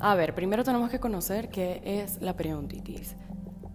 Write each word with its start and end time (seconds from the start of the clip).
A 0.00 0.14
ver, 0.14 0.34
primero 0.34 0.62
tenemos 0.62 0.90
que 0.90 1.00
conocer 1.00 1.48
qué 1.48 1.80
es 1.82 2.20
la 2.20 2.36
periodontitis. 2.36 3.16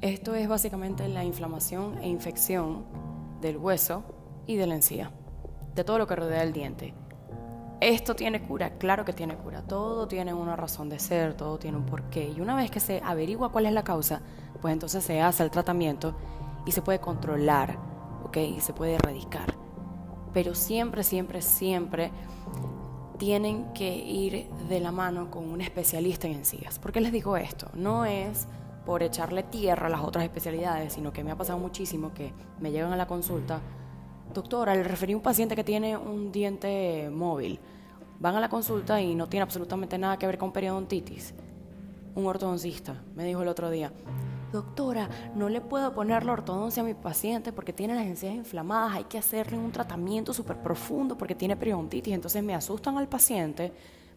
Esto 0.01 0.35
es 0.35 0.47
básicamente 0.47 1.07
la 1.07 1.23
inflamación 1.23 1.97
e 1.97 2.07
infección 2.07 2.85
del 3.41 3.57
hueso 3.57 4.03
y 4.45 4.55
de 4.55 4.67
la 4.67 4.75
encía, 4.75 5.11
de 5.73 5.83
todo 5.83 5.97
lo 5.97 6.05
que 6.05 6.15
rodea 6.15 6.43
el 6.43 6.53
diente. 6.53 6.93
Esto 7.79 8.15
tiene 8.15 8.43
cura, 8.43 8.77
claro 8.77 9.03
que 9.03 9.13
tiene 9.13 9.35
cura. 9.35 9.63
Todo 9.63 10.07
tiene 10.07 10.35
una 10.35 10.55
razón 10.55 10.89
de 10.89 10.99
ser, 10.99 11.33
todo 11.33 11.57
tiene 11.57 11.77
un 11.77 11.87
porqué. 11.87 12.29
Y 12.29 12.39
una 12.39 12.55
vez 12.55 12.69
que 12.69 12.79
se 12.79 13.01
averigua 13.03 13.51
cuál 13.51 13.65
es 13.65 13.73
la 13.73 13.83
causa, 13.83 14.21
pues 14.61 14.73
entonces 14.73 15.03
se 15.03 15.21
hace 15.21 15.41
el 15.41 15.49
tratamiento 15.49 16.15
y 16.67 16.71
se 16.71 16.83
puede 16.83 16.99
controlar, 16.99 17.79
¿ok? 18.23 18.37
Y 18.37 18.61
se 18.61 18.73
puede 18.73 18.93
erradicar. 18.93 19.55
Pero 20.33 20.53
siempre, 20.53 21.03
siempre, 21.03 21.41
siempre 21.41 22.11
tienen 23.21 23.71
que 23.75 23.95
ir 23.95 24.47
de 24.67 24.79
la 24.79 24.91
mano 24.91 25.29
con 25.29 25.47
un 25.47 25.61
especialista 25.61 26.25
en 26.25 26.37
encías. 26.37 26.79
¿Por 26.79 26.91
qué 26.91 27.01
les 27.01 27.11
digo 27.11 27.37
esto? 27.37 27.67
No 27.75 28.03
es 28.03 28.47
por 28.83 29.03
echarle 29.03 29.43
tierra 29.43 29.85
a 29.85 29.89
las 29.91 30.01
otras 30.01 30.23
especialidades, 30.23 30.93
sino 30.93 31.13
que 31.13 31.23
me 31.23 31.29
ha 31.29 31.35
pasado 31.35 31.59
muchísimo 31.59 32.15
que 32.15 32.33
me 32.59 32.71
llegan 32.71 32.91
a 32.93 32.95
la 32.95 33.05
consulta 33.05 33.61
Doctora, 34.33 34.73
le 34.73 34.81
referí 34.81 35.13
a 35.13 35.17
un 35.17 35.21
paciente 35.21 35.55
que 35.55 35.63
tiene 35.63 35.95
un 35.95 36.31
diente 36.31 37.11
móvil. 37.11 37.59
Van 38.19 38.35
a 38.35 38.39
la 38.39 38.49
consulta 38.49 38.99
y 38.99 39.13
no 39.13 39.27
tiene 39.29 39.43
absolutamente 39.43 39.99
nada 39.99 40.17
que 40.17 40.25
ver 40.25 40.39
con 40.39 40.51
periodontitis. 40.51 41.35
Un 42.15 42.25
ortodoncista 42.25 43.03
me 43.15 43.23
dijo 43.23 43.43
el 43.43 43.49
otro 43.49 43.69
día, 43.69 43.93
doctora, 44.51 45.09
no 45.35 45.49
le 45.49 45.61
puedo 45.61 45.93
poner 45.93 46.23
la 46.25 46.33
ortodoncia 46.33 46.83
a 46.83 46.85
mi 46.85 46.93
paciente 46.93 47.51
porque 47.51 47.73
tiene 47.73 47.95
las 47.95 48.05
encías 48.05 48.33
inflamadas, 48.33 48.95
hay 48.95 49.03
que 49.05 49.17
hacerle 49.17 49.57
un 49.57 49.71
tratamiento 49.71 50.33
súper 50.33 50.57
profundo 50.57 51.17
porque 51.17 51.35
tiene 51.35 51.55
periodontitis. 51.55 52.13
Entonces 52.13 52.43
me 52.43 52.53
asustan 52.53 52.97
al 52.97 53.07
paciente, 53.07 53.73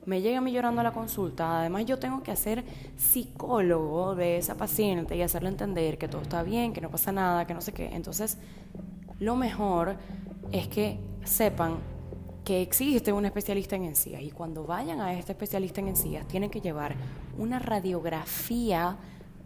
me 0.06 0.20
llega 0.20 0.39
a 0.39 0.41
mí 0.41 0.53
llorando 0.53 0.81
a 0.81 0.84
la 0.84 0.92
consulta. 0.92 1.61
Además 1.61 1.86
yo 1.86 1.98
tengo 1.98 2.22
que 2.22 2.31
hacer 2.31 2.64
psicólogo 2.97 4.14
de 4.14 4.39
esa 4.39 4.56
paciente 4.56 5.17
y 5.17 5.22
hacerle 5.22 5.48
entender 5.50 5.98
que 5.98 6.09
todo 6.09 6.22
está 6.22 6.42
bien, 6.42 6.72
que 6.72 6.81
no 6.81 6.91
pasa 6.91 7.12
nada, 7.12 7.47
que 7.47 7.55
no 7.55 7.61
sé 7.61 7.72
qué. 7.72 7.94
Entonces 7.94 8.39
lo 9.20 9.37
mejor 9.37 9.97
es 10.53 10.69
que 10.69 10.98
sepan 11.25 11.78
que 12.44 12.61
existe 12.61 13.12
un 13.12 13.25
especialista 13.25 13.75
en 13.77 13.84
encías 13.84 14.22
y 14.22 14.31
cuando 14.31 14.64
vayan 14.64 15.00
a 15.00 15.14
este 15.14 15.33
especialista 15.33 15.81
en 15.81 15.89
encías 15.89 16.28
tienen 16.28 16.50
que 16.50 16.61
llevar 16.61 16.94
una 17.39 17.59
radiografía 17.59 18.98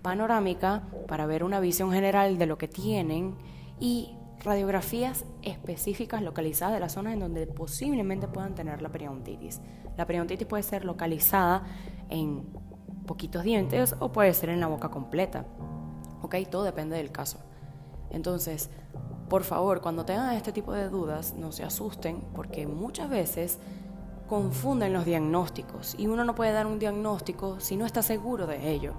panorámica 0.08 0.84
para 1.06 1.26
ver 1.26 1.44
una 1.44 1.60
visión 1.60 1.92
general 1.92 2.38
de 2.38 2.46
lo 2.46 2.56
que 2.56 2.66
tienen 2.66 3.36
y 3.78 4.16
radiografías 4.42 5.26
específicas 5.42 6.22
localizadas 6.22 6.72
de 6.72 6.80
las 6.80 6.92
zonas 6.92 7.12
en 7.12 7.20
donde 7.20 7.46
posiblemente 7.46 8.26
puedan 8.26 8.54
tener 8.54 8.80
la 8.80 8.88
periodontitis. 8.88 9.60
La 9.98 10.06
periodontitis 10.06 10.46
puede 10.46 10.62
ser 10.62 10.86
localizada 10.86 11.66
en 12.08 12.46
poquitos 13.06 13.44
dientes 13.44 13.96
o 14.00 14.10
puede 14.10 14.32
ser 14.32 14.48
en 14.48 14.60
la 14.60 14.66
boca 14.66 14.88
completa. 14.88 15.44
¿Ok? 16.22 16.36
Todo 16.50 16.62
depende 16.62 16.96
del 16.96 17.12
caso. 17.12 17.40
Entonces, 18.08 18.70
por 19.28 19.44
favor, 19.44 19.82
cuando 19.82 20.06
tengan 20.06 20.34
este 20.34 20.52
tipo 20.52 20.72
de 20.72 20.88
dudas, 20.88 21.34
no 21.34 21.52
se 21.52 21.64
asusten 21.64 22.22
porque 22.34 22.66
muchas 22.66 23.10
veces 23.10 23.58
confunden 24.26 24.94
los 24.94 25.04
diagnósticos 25.04 25.96
y 25.98 26.06
uno 26.06 26.24
no 26.24 26.34
puede 26.34 26.52
dar 26.52 26.66
un 26.66 26.78
diagnóstico 26.78 27.60
si 27.60 27.76
no 27.76 27.84
está 27.84 28.00
seguro 28.00 28.46
de 28.46 28.70
ello. 28.70 28.94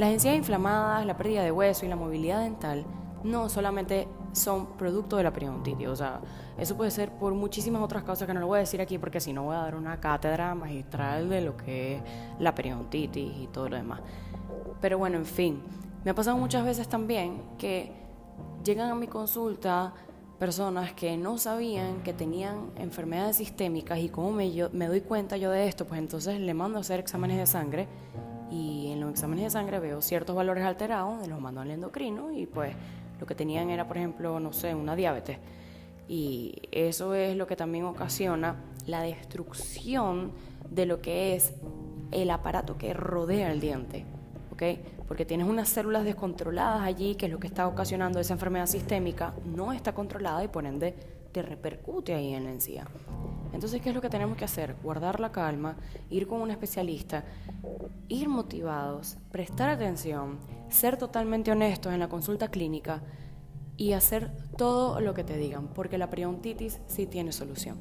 Las 0.00 0.12
encías 0.12 0.34
inflamadas, 0.34 1.04
la 1.04 1.14
pérdida 1.18 1.42
de 1.42 1.52
hueso 1.52 1.84
y 1.84 1.88
la 1.90 1.94
movilidad 1.94 2.40
dental 2.40 2.86
no 3.22 3.50
solamente 3.50 4.08
son 4.32 4.78
producto 4.78 5.18
de 5.18 5.24
la 5.24 5.30
periodontitis, 5.30 5.88
o 5.88 5.94
sea, 5.94 6.22
eso 6.56 6.74
puede 6.74 6.90
ser 6.90 7.10
por 7.10 7.34
muchísimas 7.34 7.82
otras 7.82 8.02
causas 8.02 8.26
que 8.26 8.32
no 8.32 8.40
lo 8.40 8.46
voy 8.46 8.56
a 8.56 8.60
decir 8.60 8.80
aquí 8.80 8.96
porque 8.96 9.20
si 9.20 9.34
no 9.34 9.42
voy 9.42 9.56
a 9.56 9.58
dar 9.58 9.74
una 9.74 10.00
cátedra 10.00 10.54
magistral 10.54 11.28
de 11.28 11.42
lo 11.42 11.54
que 11.54 11.96
es 11.96 12.02
la 12.38 12.54
periodontitis 12.54 13.42
y 13.42 13.46
todo 13.48 13.68
lo 13.68 13.76
demás. 13.76 14.00
Pero 14.80 14.96
bueno, 14.96 15.18
en 15.18 15.26
fin, 15.26 15.60
me 16.02 16.12
ha 16.12 16.14
pasado 16.14 16.38
muchas 16.38 16.64
veces 16.64 16.88
también 16.88 17.42
que 17.58 17.92
llegan 18.64 18.90
a 18.90 18.94
mi 18.94 19.06
consulta 19.06 19.92
personas 20.38 20.94
que 20.94 21.18
no 21.18 21.36
sabían 21.36 22.02
que 22.02 22.14
tenían 22.14 22.70
enfermedades 22.76 23.36
sistémicas 23.36 23.98
y 23.98 24.08
como 24.08 24.30
me, 24.32 24.50
me 24.72 24.86
doy 24.86 25.02
cuenta 25.02 25.36
yo 25.36 25.50
de 25.50 25.68
esto, 25.68 25.86
pues 25.86 25.98
entonces 25.98 26.40
le 26.40 26.54
mando 26.54 26.78
a 26.78 26.80
hacer 26.80 27.00
exámenes 27.00 27.36
de 27.36 27.44
sangre 27.44 27.86
y 28.50 28.79
exámenes 29.10 29.44
de 29.44 29.50
sangre 29.50 29.78
veo 29.78 30.00
ciertos 30.02 30.34
valores 30.34 30.64
alterados, 30.64 31.26
los 31.28 31.40
mando 31.40 31.60
al 31.60 31.70
endocrino 31.70 32.32
y 32.32 32.46
pues 32.46 32.74
lo 33.20 33.26
que 33.26 33.34
tenían 33.34 33.70
era, 33.70 33.86
por 33.86 33.98
ejemplo, 33.98 34.40
no 34.40 34.52
sé, 34.52 34.74
una 34.74 34.96
diabetes. 34.96 35.38
Y 36.08 36.54
eso 36.72 37.14
es 37.14 37.36
lo 37.36 37.46
que 37.46 37.54
también 37.54 37.84
ocasiona 37.84 38.56
la 38.86 39.02
destrucción 39.02 40.32
de 40.70 40.86
lo 40.86 41.00
que 41.00 41.36
es 41.36 41.52
el 42.10 42.30
aparato 42.30 42.76
que 42.76 42.94
rodea 42.94 43.52
el 43.52 43.60
diente. 43.60 44.04
Porque 45.08 45.24
tienes 45.24 45.46
unas 45.46 45.68
células 45.68 46.04
descontroladas 46.04 46.82
allí, 46.82 47.14
que 47.14 47.26
es 47.26 47.32
lo 47.32 47.40
que 47.40 47.46
está 47.46 47.66
ocasionando 47.66 48.20
esa 48.20 48.34
enfermedad 48.34 48.66
sistémica, 48.66 49.32
no 49.44 49.72
está 49.72 49.94
controlada 49.94 50.44
y 50.44 50.48
por 50.48 50.66
ende 50.66 50.94
te 51.32 51.42
repercute 51.42 52.14
ahí 52.14 52.34
en 52.34 52.44
la 52.44 52.50
encía. 52.50 52.86
Entonces, 53.52 53.80
¿qué 53.80 53.88
es 53.90 53.94
lo 53.94 54.00
que 54.00 54.10
tenemos 54.10 54.36
que 54.36 54.44
hacer? 54.44 54.76
Guardar 54.82 55.20
la 55.20 55.32
calma, 55.32 55.76
ir 56.08 56.26
con 56.26 56.40
un 56.40 56.50
especialista, 56.50 57.24
ir 58.08 58.28
motivados, 58.28 59.16
prestar 59.30 59.68
atención, 59.70 60.38
ser 60.68 60.96
totalmente 60.96 61.50
honestos 61.50 61.92
en 61.92 62.00
la 62.00 62.08
consulta 62.08 62.48
clínica 62.48 63.02
y 63.76 63.92
hacer 63.92 64.30
todo 64.56 65.00
lo 65.00 65.14
que 65.14 65.24
te 65.24 65.36
digan, 65.36 65.68
porque 65.68 65.98
la 65.98 66.10
periodontitis 66.10 66.80
sí 66.86 67.06
tiene 67.06 67.32
solución. 67.32 67.78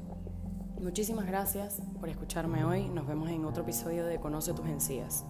Muchísimas 0.81 1.25
gracias 1.25 1.81
por 1.99 2.07
escucharme 2.07 2.63
hoy. 2.63 2.87
Nos 2.87 3.05
vemos 3.05 3.29
en 3.29 3.43
otro 3.43 3.63
episodio 3.63 4.05
de 4.05 4.17
Conoce 4.19 4.53
tus 4.53 4.65
encías. 4.65 5.25